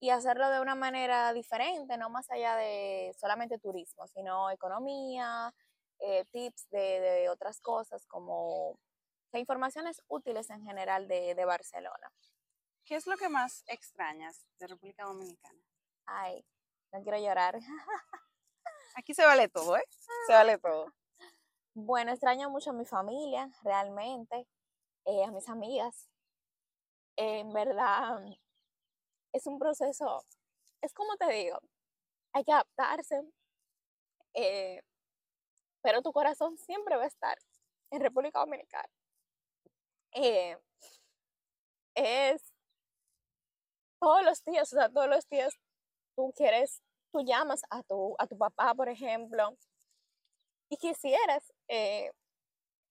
Y 0.00 0.10
hacerlo 0.10 0.50
de 0.50 0.60
una 0.60 0.74
manera 0.74 1.32
diferente, 1.32 1.96
no 1.96 2.10
más 2.10 2.30
allá 2.30 2.56
de 2.56 3.14
solamente 3.18 3.58
turismo, 3.58 4.06
sino 4.08 4.50
economía, 4.50 5.54
eh, 6.00 6.24
tips 6.32 6.68
de, 6.70 7.28
otras 7.30 7.60
cosas 7.60 8.04
como 8.06 8.78
informaciones 9.32 10.02
útiles 10.08 10.50
en 10.50 10.62
general 10.62 11.08
de, 11.08 11.34
de, 11.34 11.44
Barcelona. 11.44 12.12
¿Qué 12.84 12.96
es 12.96 13.06
lo 13.06 13.16
que 13.16 13.28
más 13.28 13.64
extrañas 13.66 14.46
de 14.58 14.66
República 14.66 15.04
Dominicana? 15.04 15.60
Ay, 16.06 16.44
no 16.92 17.02
quiero 17.02 17.18
llorar. 17.18 17.58
Aquí 18.96 19.14
se 19.14 19.24
vale 19.24 19.48
todo, 19.48 19.76
¿eh? 19.76 19.84
Se 20.26 20.32
vale 20.32 20.58
todo. 20.58 20.92
Bueno, 21.74 22.12
extraño 22.12 22.50
mucho 22.50 22.70
a 22.70 22.74
mi 22.74 22.84
familia, 22.84 23.50
realmente, 23.62 24.46
eh, 25.06 25.24
a 25.24 25.30
mis 25.32 25.48
amigas. 25.48 26.08
en 27.16 27.52
verdad, 27.52 28.20
es 29.34 29.46
un 29.46 29.58
proceso, 29.58 30.24
es 30.80 30.94
como 30.94 31.16
te 31.16 31.30
digo, 31.32 31.58
hay 32.32 32.44
que 32.44 32.52
adaptarse. 32.52 33.20
Eh, 34.34 34.80
pero 35.82 36.02
tu 36.02 36.12
corazón 36.12 36.56
siempre 36.56 36.96
va 36.96 37.04
a 37.04 37.08
estar 37.08 37.36
en 37.90 38.00
República 38.00 38.40
Dominicana. 38.40 38.88
Eh, 40.12 40.56
es 41.94 42.42
todos 44.00 44.24
los 44.24 44.42
días, 44.44 44.72
o 44.72 44.76
sea, 44.76 44.88
todos 44.88 45.08
los 45.08 45.28
días 45.28 45.54
tú 46.16 46.32
quieres, 46.36 46.82
tú 47.12 47.22
llamas 47.24 47.62
a 47.70 47.82
tu, 47.82 48.14
a 48.18 48.26
tu 48.26 48.38
papá, 48.38 48.74
por 48.74 48.88
ejemplo, 48.88 49.56
y 50.68 50.76
quisieras 50.76 51.52
eh, 51.68 52.10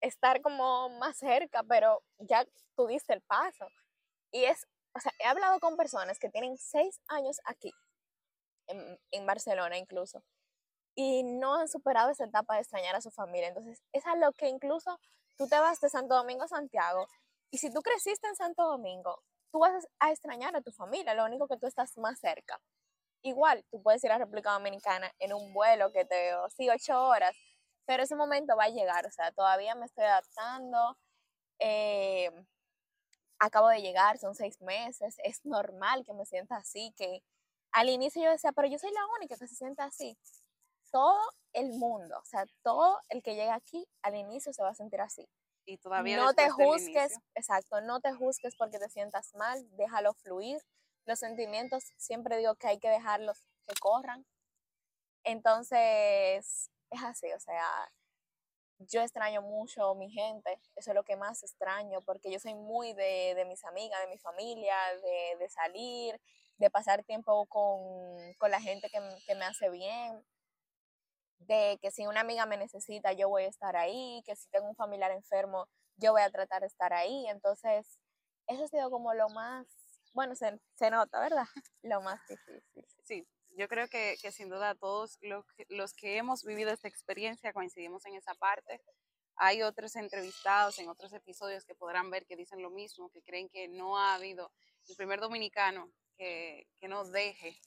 estar 0.02 0.42
como 0.42 0.90
más 0.90 1.18
cerca, 1.18 1.64
pero 1.64 2.04
ya 2.20 2.46
tú 2.76 2.88
diste 2.88 3.14
el 3.14 3.22
paso. 3.22 3.68
Y 4.32 4.46
es, 4.46 4.68
o 4.96 5.00
sea, 5.00 5.12
he 5.20 5.26
hablado 5.26 5.60
con 5.60 5.76
personas 5.76 6.20
que 6.20 6.30
tienen 6.30 6.58
seis 6.58 7.02
años 7.08 7.40
aquí, 7.46 7.72
en, 8.68 9.26
Barcelona 9.26 9.78
incluso, 9.78 10.24
y 10.96 11.24
no 11.24 11.56
han 11.56 11.68
superado 11.68 12.12
esa 12.12 12.26
etapa 12.26 12.56
de 12.56 12.62
extrañar 12.62 12.96
a 12.96 13.02
su 13.02 13.12
familia. 13.12 13.48
Entonces, 13.48 13.82
es 13.92 14.06
a 14.06 14.16
lo 14.16 14.32
que 14.34 14.48
incluso 14.48 15.00
tú 15.38 15.48
te 15.48 15.60
vas 15.60 15.80
de 15.82 15.90
Santo 15.90 16.16
Domingo 16.16 16.44
a 16.44 16.48
Santiago 16.48 17.08
y 17.52 17.58
si 17.58 17.72
tú 17.72 17.82
creciste 17.82 18.28
en 18.28 18.36
Santo 18.36 18.64
Domingo, 18.64 19.22
tú 19.52 19.60
vas 19.60 19.88
a 20.00 20.12
extrañar 20.12 20.56
a 20.56 20.62
tu 20.62 20.72
familia, 20.72 21.14
lo 21.14 21.26
único 21.26 21.48
que 21.48 21.58
tú 21.58 21.68
estás 21.68 21.98
más 21.98 22.20
cerca. 22.20 22.60
Igual, 23.24 23.66
tú 23.72 23.82
puedes 23.82 24.04
ir 24.04 24.12
a 24.12 24.18
República 24.18 24.52
Dominicana 24.54 25.12
en 25.20 25.34
un 25.34 25.54
vuelo 25.54 25.92
que 25.92 26.06
te, 26.06 26.32
sí, 26.50 26.70
ocho 26.70 27.02
horas, 27.02 27.36
pero 27.86 28.04
ese 28.04 28.16
momento 28.16 28.56
va 28.58 28.66
a 28.66 28.70
llegar, 28.70 29.06
o 29.06 29.12
sea, 29.12 29.32
todavía 29.32 29.76
me 29.76 29.86
estoy 29.86 30.06
adaptando. 30.06 30.98
Eh, 31.60 32.32
acabo 33.46 33.68
de 33.70 33.82
llegar, 33.82 34.18
son 34.18 34.36
seis 34.36 34.62
meses, 34.62 35.18
es 35.24 35.46
normal 35.46 36.04
que 36.06 36.14
me 36.14 36.26
sienta 36.26 36.56
así, 36.58 36.94
que 36.98 37.24
al 37.72 37.90
inicio 37.90 38.24
yo 38.24 38.30
decía, 38.30 38.52
pero 38.52 38.68
yo 38.68 38.78
soy 38.80 38.92
la 38.92 39.06
única 39.18 39.36
que 39.38 39.48
se 39.48 39.56
sienta 39.56 39.86
así 39.86 40.18
todo 40.94 41.20
el 41.54 41.70
mundo, 41.72 42.16
o 42.20 42.26
sea, 42.26 42.46
todo 42.62 43.00
el 43.10 43.24
que 43.24 43.34
llega 43.34 43.56
aquí 43.56 43.86
al 44.04 44.16
inicio 44.16 44.54
se 44.54 44.62
va 44.62 44.70
a 44.70 44.76
sentir 44.76 45.02
así. 45.02 45.28
Y 45.66 45.78
todavía 45.78 46.18
no 46.18 46.34
te 46.34 46.50
juzgues, 46.52 47.20
exacto, 47.34 47.82
no 47.82 48.00
te 48.00 48.14
juzgues 48.14 48.56
porque 48.56 48.78
te 48.78 48.90
sientas 48.90 49.34
mal, 49.34 49.66
déjalo 49.76 50.14
fluir. 50.14 50.62
Los 51.06 51.20
sentimientos 51.20 51.84
siempre 51.98 52.38
digo 52.38 52.56
que 52.56 52.68
hay 52.68 52.80
que 52.80 52.90
dejarlos 52.90 53.48
que 53.66 53.74
corran. 53.80 54.26
Entonces, 55.24 56.70
es 56.92 57.04
así, 57.04 57.32
o 57.32 57.40
sea, 57.40 57.92
yo 58.88 59.02
extraño 59.02 59.42
mucho 59.42 59.96
mi 59.96 60.10
gente, 60.10 60.60
eso 60.76 60.92
es 60.92 60.96
lo 60.96 61.04
que 61.04 61.16
más 61.16 61.44
extraño, 61.44 62.02
porque 62.02 62.32
yo 62.32 62.40
soy 62.40 62.56
muy 62.56 62.94
de, 62.94 63.34
de 63.36 63.46
mis 63.46 63.64
amigas, 63.66 64.00
de 64.02 64.08
mi 64.08 64.18
familia, 64.18 64.76
de, 65.02 65.38
de 65.38 65.50
salir, 65.50 66.20
de 66.58 66.70
pasar 66.70 67.04
tiempo 67.04 67.46
con, 67.48 68.34
con 68.38 68.52
la 68.52 68.62
gente 68.62 68.90
que, 68.90 69.00
que, 69.28 69.36
me 69.36 69.46
hace 69.46 69.70
bien, 69.70 70.24
de 71.40 71.78
que 71.82 71.92
si 71.92 72.06
una 72.08 72.22
amiga 72.22 72.46
me 72.46 72.58
necesita, 72.58 73.14
yo 73.14 73.30
voy 73.30 73.44
a 73.44 73.48
estar 73.48 73.76
ahí, 73.76 74.22
que 74.26 74.36
si 74.36 74.50
tengo 74.50 74.68
un 74.68 74.76
familiar 74.76 75.12
enfermo, 75.12 75.68
yo 75.98 76.12
voy 76.12 76.22
a 76.22 76.30
tratar 76.30 76.62
de 76.62 76.68
estar 76.68 76.94
ahí. 76.94 77.28
Entonces, 77.28 78.00
eso 78.48 78.64
ha 78.64 78.68
sido 78.68 78.90
como 78.90 79.14
lo 79.14 79.30
más, 79.30 79.68
bueno, 80.14 80.36
se, 80.36 80.60
se 80.76 80.90
nota, 80.90 81.20
¿verdad? 81.20 81.46
Lo 81.84 82.02
más 82.02 82.20
difícil. 82.28 82.86
Sí, 83.04 83.28
yo 83.56 83.68
creo 83.68 83.88
que, 83.88 84.18
que 84.22 84.32
sin 84.32 84.50
duda 84.50 84.76
todos 84.76 85.18
los 85.22 85.46
que, 85.54 85.66
los 85.70 85.94
que 85.94 86.18
hemos 86.18 86.44
vivido 86.44 86.72
esta 86.72 86.88
experiencia 86.88 87.54
coincidimos 87.54 88.06
en 88.06 88.16
esa 88.16 88.34
parte. 88.36 88.82
Hay 89.36 89.64
otros 89.64 89.96
entrevistados 89.96 90.78
en 90.80 90.90
otros 90.90 91.12
episodios 91.14 91.66
que 91.66 91.76
podrán 91.76 92.10
ver 92.12 92.26
que 92.26 92.36
dicen 92.36 92.62
lo 92.62 92.70
mismo, 92.70 93.10
que 93.10 93.22
creen 93.24 93.50
que 93.50 93.68
no 93.68 93.98
ha 93.98 94.16
habido 94.16 94.52
el 94.88 94.96
primer 94.96 95.20
dominicano 95.20 95.92
que, 96.18 96.68
que 96.80 96.88
no 96.88 97.06
deje 97.06 97.60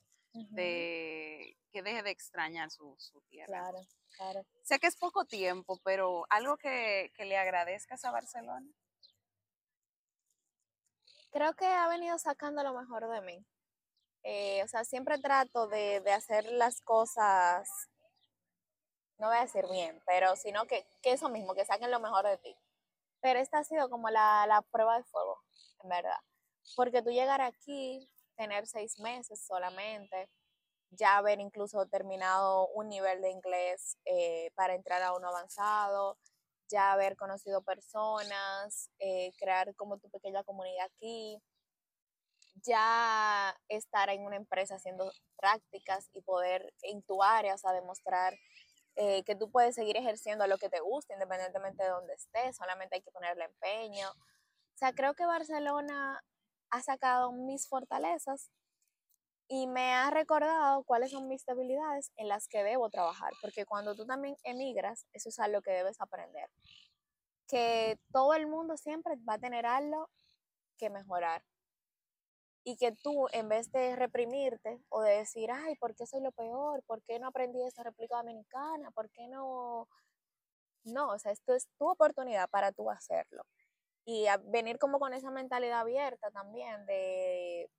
de 0.50 1.56
que 1.72 1.82
deje 1.82 2.02
de 2.02 2.10
extrañar 2.10 2.70
su, 2.70 2.94
su, 2.98 3.20
tierra. 3.22 3.46
Claro, 3.46 3.78
claro. 4.16 4.46
Sé 4.62 4.78
que 4.78 4.86
es 4.86 4.96
poco 4.96 5.24
tiempo, 5.24 5.80
pero 5.82 6.26
algo 6.30 6.56
que, 6.56 7.10
que 7.14 7.24
le 7.24 7.36
agradezcas 7.36 8.04
a 8.04 8.10
Barcelona. 8.10 8.70
Creo 11.30 11.54
que 11.54 11.66
ha 11.66 11.88
venido 11.88 12.18
sacando 12.18 12.62
lo 12.62 12.74
mejor 12.74 13.08
de 13.10 13.20
mí. 13.22 13.46
Eh, 14.28 14.60
o 14.64 14.66
sea, 14.66 14.84
siempre 14.84 15.18
trato 15.18 15.68
de, 15.68 16.00
de, 16.00 16.10
hacer 16.10 16.50
las 16.50 16.80
cosas, 16.80 17.68
no 19.18 19.28
voy 19.28 19.36
a 19.36 19.42
decir 19.42 19.64
bien, 19.70 20.02
pero 20.04 20.34
sino 20.34 20.66
que, 20.66 20.84
que, 21.00 21.12
eso 21.12 21.28
mismo, 21.28 21.54
que 21.54 21.64
saquen 21.64 21.92
lo 21.92 22.00
mejor 22.00 22.26
de 22.26 22.36
ti. 22.38 22.56
Pero 23.20 23.38
esta 23.38 23.58
ha 23.58 23.64
sido 23.64 23.88
como 23.88 24.10
la, 24.10 24.44
la 24.48 24.62
prueba 24.62 24.96
de 24.96 25.04
fuego, 25.04 25.44
en 25.84 25.90
verdad. 25.90 26.18
Porque 26.74 27.02
tú 27.02 27.10
llegar 27.10 27.40
aquí, 27.40 28.10
tener 28.34 28.66
seis 28.66 28.98
meses 28.98 29.46
solamente, 29.46 30.28
ya 30.90 31.18
haber 31.18 31.38
incluso 31.38 31.86
terminado 31.86 32.66
un 32.74 32.88
nivel 32.88 33.22
de 33.22 33.30
inglés 33.30 33.96
eh, 34.06 34.50
para 34.56 34.74
entrar 34.74 35.04
a 35.04 35.14
uno 35.14 35.28
avanzado, 35.28 36.18
ya 36.68 36.90
haber 36.90 37.16
conocido 37.16 37.62
personas, 37.62 38.90
eh, 38.98 39.30
crear 39.38 39.72
como 39.76 39.98
tu 39.98 40.10
pequeña 40.10 40.42
comunidad 40.42 40.86
aquí, 40.86 41.40
ya 42.64 43.56
estar 43.68 44.08
en 44.10 44.24
una 44.24 44.36
empresa 44.36 44.76
haciendo 44.76 45.10
prácticas 45.36 46.08
y 46.14 46.22
poder 46.22 46.72
en 46.82 47.02
tu 47.02 47.22
área, 47.22 47.54
o 47.54 47.58
sea, 47.58 47.72
demostrar 47.72 48.34
eh, 48.96 49.22
que 49.24 49.36
tú 49.36 49.50
puedes 49.50 49.74
seguir 49.74 49.96
ejerciendo 49.96 50.46
lo 50.46 50.58
que 50.58 50.70
te 50.70 50.80
gusta 50.80 51.14
independientemente 51.14 51.82
de 51.82 51.90
donde 51.90 52.14
estés, 52.14 52.56
solamente 52.56 52.96
hay 52.96 53.02
que 53.02 53.10
ponerle 53.10 53.44
empeño. 53.44 54.08
O 54.10 54.78
sea, 54.78 54.92
creo 54.92 55.14
que 55.14 55.26
Barcelona 55.26 56.22
ha 56.70 56.82
sacado 56.82 57.32
mis 57.32 57.68
fortalezas 57.68 58.50
y 59.48 59.66
me 59.66 59.92
ha 59.92 60.10
recordado 60.10 60.82
cuáles 60.84 61.12
son 61.12 61.28
mis 61.28 61.44
debilidades 61.44 62.10
en 62.16 62.28
las 62.28 62.48
que 62.48 62.64
debo 62.64 62.90
trabajar, 62.90 63.32
porque 63.40 63.64
cuando 63.64 63.94
tú 63.94 64.06
también 64.06 64.36
emigras, 64.42 65.06
eso 65.12 65.28
es 65.28 65.38
algo 65.38 65.62
que 65.62 65.70
debes 65.70 66.00
aprender, 66.00 66.50
que 67.46 67.98
todo 68.12 68.34
el 68.34 68.46
mundo 68.46 68.76
siempre 68.76 69.14
va 69.28 69.34
a 69.34 69.38
tener 69.38 69.66
algo 69.66 70.10
que 70.78 70.90
mejorar 70.90 71.44
y 72.68 72.76
que 72.76 72.90
tú, 72.90 73.28
en 73.30 73.48
vez 73.48 73.70
de 73.70 73.94
reprimirte 73.94 74.80
o 74.88 75.00
de 75.00 75.18
decir, 75.18 75.52
ay, 75.52 75.76
¿por 75.76 75.94
qué 75.94 76.04
soy 76.04 76.20
lo 76.20 76.32
peor? 76.32 76.82
¿Por 76.82 77.00
qué 77.04 77.20
no 77.20 77.28
aprendí 77.28 77.62
esta 77.62 77.84
República 77.84 78.16
Dominicana? 78.16 78.90
¿Por 78.90 79.08
qué 79.10 79.28
no? 79.28 79.88
No, 80.82 81.10
o 81.10 81.18
sea, 81.20 81.30
esto 81.30 81.54
es 81.54 81.68
tu 81.78 81.88
oportunidad 81.88 82.50
para 82.50 82.72
tú 82.72 82.90
hacerlo. 82.90 83.44
Y 84.04 84.26
venir 84.46 84.80
como 84.80 84.98
con 84.98 85.14
esa 85.14 85.30
mentalidad 85.30 85.82
abierta 85.82 86.32
también 86.32 86.84
de, 86.86 87.70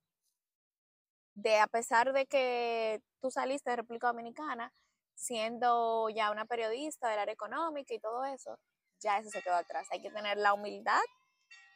de 1.34 1.58
a 1.58 1.66
pesar 1.66 2.14
de 2.14 2.24
que 2.24 3.02
tú 3.20 3.30
saliste 3.30 3.68
de 3.68 3.76
República 3.76 4.06
Dominicana, 4.06 4.72
siendo 5.14 6.08
ya 6.08 6.30
una 6.30 6.46
periodista 6.46 7.10
del 7.10 7.18
área 7.18 7.34
económica 7.34 7.92
y 7.92 8.00
todo 8.00 8.24
eso, 8.24 8.58
ya 9.00 9.18
eso 9.18 9.28
se 9.28 9.42
quedó 9.42 9.56
atrás. 9.56 9.86
Hay 9.90 10.00
que 10.00 10.10
tener 10.10 10.38
la 10.38 10.54
humildad 10.54 11.02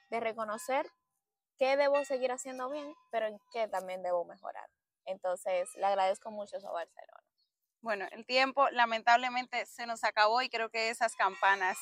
de 0.08 0.20
reconocer 0.20 0.87
qué 1.62 1.77
debo 1.77 2.05
seguir 2.05 2.33
haciendo 2.33 2.68
bien, 2.70 2.92
pero 3.12 3.29
en 3.29 3.40
qué 3.53 3.68
también 3.68 4.03
debo 4.03 4.25
mejorar. 4.25 4.68
Entonces, 5.05 5.68
le 5.77 5.87
agradezco 5.87 6.33
mucho 6.33 6.57
eso 6.57 6.68
a 6.68 6.72
Barcelona. 6.72 7.22
Bueno, 7.81 8.05
el 8.11 8.27
tiempo 8.27 8.68
lamentablemente 8.70 9.64
se 9.66 9.87
nos 9.87 10.03
acabó 10.03 10.42
y 10.42 10.48
creo 10.48 10.70
que 10.70 10.90
esas 10.90 11.14
campanas 11.14 11.79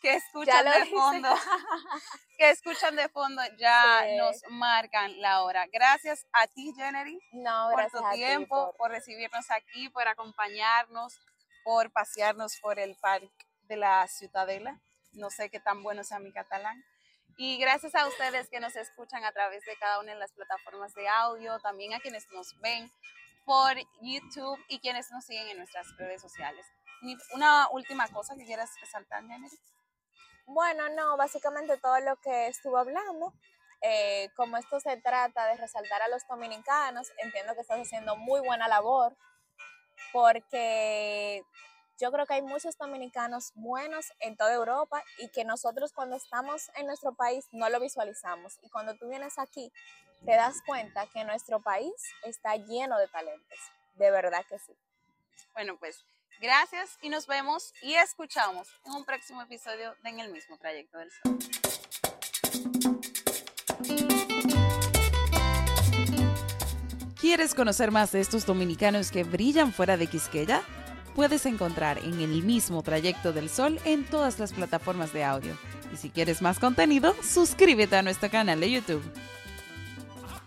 que 0.00 0.14
escuchan 0.14 0.64
de 0.64 0.86
fondo, 0.90 1.28
que 2.38 2.50
escuchan 2.50 2.94
de 2.94 3.08
fondo 3.08 3.42
ya 3.58 4.04
sí. 4.04 4.16
nos 4.16 4.36
marcan 4.50 5.20
la 5.20 5.42
hora. 5.42 5.66
Gracias 5.72 6.24
a 6.32 6.46
ti, 6.46 6.72
Jenny, 6.76 7.18
no, 7.32 7.70
por 7.72 7.90
tu 7.90 7.98
tiempo, 8.12 8.66
por... 8.66 8.76
por... 8.76 8.90
recibirnos 8.92 9.50
aquí, 9.50 9.88
por 9.88 10.06
acompañarnos, 10.06 11.18
por 11.64 11.90
pasearnos 11.90 12.60
por 12.60 12.78
el 12.78 12.94
parque 13.00 13.28
de 13.62 13.76
la 13.76 14.06
Ciutadela. 14.06 14.80
No 15.14 15.30
sé 15.30 15.50
qué 15.50 15.58
tan 15.58 15.82
bueno 15.82 16.04
sea 16.04 16.20
mi 16.20 16.32
catalán. 16.32 16.84
Y 17.36 17.58
gracias 17.58 17.94
a 17.94 18.06
ustedes 18.06 18.48
que 18.48 18.60
nos 18.60 18.76
escuchan 18.76 19.24
a 19.24 19.32
través 19.32 19.64
de 19.64 19.76
cada 19.76 20.00
una 20.00 20.12
de 20.12 20.18
las 20.18 20.32
plataformas 20.32 20.94
de 20.94 21.08
audio, 21.08 21.58
también 21.60 21.92
a 21.92 22.00
quienes 22.00 22.30
nos 22.30 22.58
ven 22.60 22.90
por 23.44 23.76
YouTube 24.00 24.58
y 24.68 24.78
quienes 24.78 25.10
nos 25.10 25.24
siguen 25.24 25.48
en 25.48 25.58
nuestras 25.58 25.86
redes 25.96 26.22
sociales. 26.22 26.64
Una 27.32 27.68
última 27.70 28.08
cosa 28.08 28.34
que 28.36 28.44
quieras 28.46 28.70
resaltar, 28.80 29.26
Jenny. 29.26 29.48
Bueno, 30.46 30.88
no, 30.90 31.16
básicamente 31.16 31.76
todo 31.78 31.98
lo 32.00 32.16
que 32.16 32.48
estuvo 32.48 32.78
hablando. 32.78 33.34
Eh, 33.82 34.30
como 34.36 34.56
esto 34.56 34.80
se 34.80 34.96
trata 34.98 35.46
de 35.46 35.56
resaltar 35.56 36.00
a 36.02 36.08
los 36.08 36.26
dominicanos, 36.26 37.12
entiendo 37.18 37.54
que 37.54 37.60
estás 37.60 37.80
haciendo 37.80 38.16
muy 38.16 38.40
buena 38.40 38.66
labor 38.68 39.14
porque 40.12 41.42
yo 41.98 42.10
creo 42.10 42.26
que 42.26 42.34
hay 42.34 42.42
muchos 42.42 42.76
dominicanos 42.76 43.52
buenos 43.54 44.12
en 44.18 44.36
toda 44.36 44.52
Europa 44.54 45.02
y 45.18 45.28
que 45.28 45.44
nosotros 45.44 45.92
cuando 45.92 46.16
estamos 46.16 46.70
en 46.76 46.86
nuestro 46.86 47.14
país 47.14 47.46
no 47.52 47.68
lo 47.68 47.78
visualizamos. 47.80 48.58
Y 48.62 48.68
cuando 48.68 48.96
tú 48.96 49.08
vienes 49.08 49.38
aquí, 49.38 49.72
te 50.24 50.32
das 50.32 50.56
cuenta 50.66 51.06
que 51.06 51.24
nuestro 51.24 51.60
país 51.60 51.92
está 52.24 52.56
lleno 52.56 52.98
de 52.98 53.06
talentos. 53.08 53.58
De 53.94 54.10
verdad 54.10 54.44
que 54.48 54.58
sí. 54.58 54.76
Bueno, 55.52 55.78
pues 55.78 56.04
gracias 56.40 56.98
y 57.00 57.10
nos 57.10 57.26
vemos 57.28 57.72
y 57.80 57.94
escuchamos 57.94 58.68
en 58.84 58.92
un 58.92 59.04
próximo 59.04 59.42
episodio 59.42 59.94
de 60.02 60.10
En 60.10 60.20
el 60.20 60.32
mismo 60.32 60.58
trayecto 60.58 60.98
del 60.98 61.10
sol. 61.12 61.38
¿Quieres 67.20 67.54
conocer 67.54 67.90
más 67.90 68.12
de 68.12 68.20
estos 68.20 68.44
dominicanos 68.44 69.10
que 69.10 69.24
brillan 69.24 69.72
fuera 69.72 69.96
de 69.96 70.06
Quisqueya? 70.08 70.62
Puedes 71.14 71.46
encontrar 71.46 71.98
en 71.98 72.20
el 72.20 72.42
mismo 72.42 72.82
trayecto 72.82 73.32
del 73.32 73.48
sol 73.48 73.78
en 73.84 74.04
todas 74.04 74.38
las 74.38 74.52
plataformas 74.52 75.12
de 75.12 75.24
audio. 75.24 75.56
Y 75.92 75.96
si 75.96 76.10
quieres 76.10 76.42
más 76.42 76.58
contenido, 76.58 77.14
suscríbete 77.22 77.96
a 77.96 78.02
nuestro 78.02 78.30
canal 78.30 78.60
de 78.60 78.70
YouTube. 78.70 79.02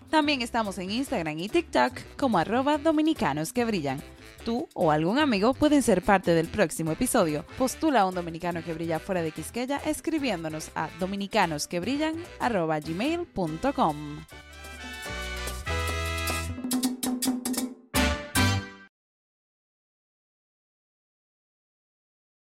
También 0.10 0.41
estamos 0.41 0.77
en 0.77 0.89
Instagram 0.89 1.38
y 1.39 1.49
TikTok 1.49 1.91
como 2.17 2.38
arroba 2.38 2.77
dominicanos 2.77 3.51
que 3.51 3.65
brillan. 3.65 4.01
Tú 4.45 4.69
o 4.73 4.91
algún 4.91 5.19
amigo 5.19 5.53
pueden 5.53 5.84
ser 5.84 6.01
parte 6.01 6.32
del 6.32 6.47
próximo 6.47 6.93
episodio. 6.93 7.43
Postula 7.58 7.99
a 8.01 8.06
un 8.06 8.15
dominicano 8.15 8.63
que 8.63 8.73
brilla 8.73 8.99
fuera 8.99 9.21
de 9.21 9.32
Quisqueya 9.32 9.82
escribiéndonos 9.86 10.71
a 10.75 10.89
dominicanosquebrillan.gmail.com. 10.99 13.95